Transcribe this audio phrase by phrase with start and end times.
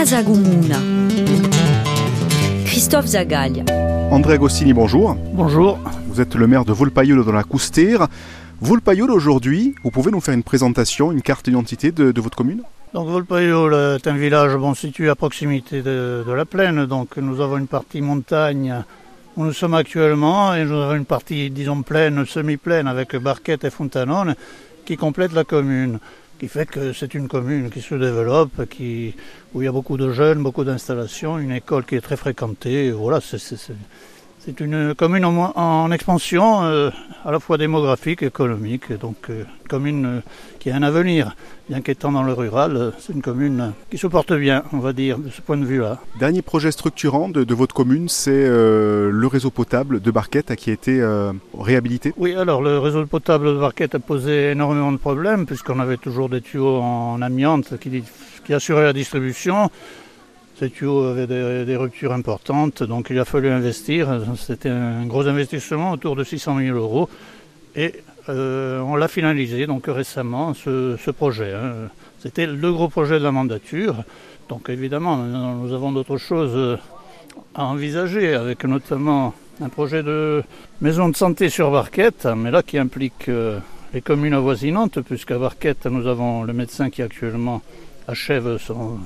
[0.00, 0.22] Casa.
[2.64, 3.64] Christophe Zagaglia.
[4.10, 5.14] André Agostini, bonjour.
[5.34, 5.78] Bonjour.
[6.08, 8.08] Vous êtes le maire de Volpaiolo dans la Coustère.
[8.62, 12.62] Volpaiolo aujourd'hui, vous pouvez nous faire une présentation, une carte d'identité de, de votre commune?
[12.94, 16.86] Donc Volpaiolo est un village bon, situé à proximité de, de la plaine.
[16.86, 18.74] Donc nous avons une partie montagne
[19.36, 23.70] où nous sommes actuellement et nous avons une partie, disons, pleine, semi-pleine avec Barquette et
[23.70, 24.34] Fontanone
[24.86, 25.98] qui complète la commune.
[26.40, 29.14] Qui fait que c'est une commune qui se développe, qui,
[29.52, 32.90] où il y a beaucoup de jeunes, beaucoup d'installations, une école qui est très fréquentée.
[32.92, 33.36] Voilà, c'est,
[34.44, 36.90] c'est, une commune en, en expansion, euh,
[37.24, 40.20] à la fois démographique et économique, donc euh, une commune euh,
[40.58, 41.36] qui a un avenir.
[41.68, 45.18] Bien qu'étant dans le rural, c'est une commune qui se porte bien, on va dire,
[45.18, 45.98] de ce point de vue-là.
[46.18, 50.72] Dernier projet structurant de, de votre commune, c'est le réseau potable de Barquette qui a
[50.72, 51.00] été
[51.56, 52.12] réhabilité.
[52.16, 56.28] Oui, alors le réseau potable de Barquette a posé énormément de problèmes, puisqu'on avait toujours
[56.28, 58.02] des tuyaux en amiante qui,
[58.44, 59.70] qui assuraient la distribution.
[60.60, 64.20] Ces tuyaux avaient des, ruptures importantes, donc il a fallu investir.
[64.36, 67.08] C'était un gros investissement autour de 600 000 euros.
[67.76, 67.94] Et
[68.28, 71.54] euh, on l'a finalisé donc récemment, ce, ce projet.
[71.54, 71.88] Hein.
[72.18, 74.04] C'était le gros projet de la mandature.
[74.50, 76.78] Donc évidemment, nous avons d'autres choses
[77.54, 80.42] à envisager, avec notamment un projet de
[80.82, 83.60] maison de santé sur Barquette, mais là qui implique euh,
[83.94, 87.62] les communes avoisinantes, puisqu'à Barquette, nous avons le médecin qui actuellement
[88.06, 88.98] achève son,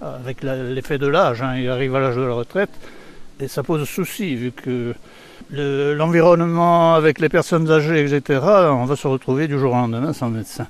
[0.00, 2.70] avec l'effet de l'âge, hein, il arrive à l'âge de la retraite,
[3.40, 4.94] et ça pose souci, vu que
[5.50, 8.40] l'environnement le, avec les personnes âgées, etc.,
[8.70, 10.66] on va se retrouver du jour au lendemain sans médecin.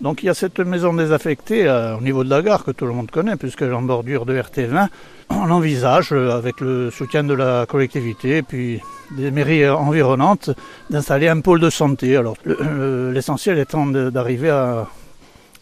[0.00, 2.86] Donc il y a cette maison désaffectée euh, au niveau de la gare que tout
[2.86, 4.88] le monde connaît, puisqu'elle est en bordure de RT20.
[5.30, 8.80] On envisage, euh, avec le soutien de la collectivité et puis
[9.16, 10.50] des mairies environnantes,
[10.90, 12.16] d'installer un pôle de santé.
[12.16, 14.88] Alors l'essentiel étant d'arriver à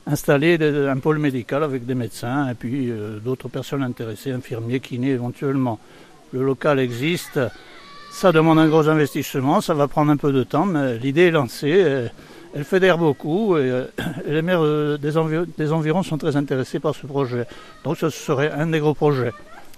[0.07, 0.59] installer
[0.89, 5.79] un pôle médical avec des médecins et puis euh, d'autres personnes intéressées, infirmiers, kinés éventuellement.
[6.33, 7.39] Le local existe,
[8.11, 11.31] ça demande un gros investissement, ça va prendre un peu de temps, mais l'idée est
[11.31, 12.09] lancée,
[12.55, 13.85] elle fédère beaucoup et, euh,
[14.27, 17.47] les maires euh, des, environs sont très intéressés par ce projet.
[17.85, 19.33] Donc ce serait un des gros projets.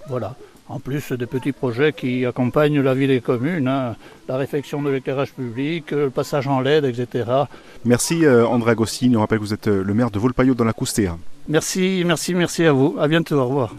[0.07, 0.35] Voilà.
[0.67, 3.95] En plus des petits projets qui accompagnent la vie des communes, hein,
[4.27, 7.29] la réfection de l'éclairage public, le passage en LED, etc.
[7.85, 10.73] Merci euh, André Agostini, on rappelle que vous êtes le maire de Volpaillot dans la
[10.73, 11.17] Coustère.
[11.47, 12.95] Merci, merci, merci à vous.
[12.99, 13.75] À bientôt, au revoir.